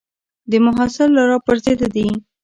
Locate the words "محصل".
0.65-1.11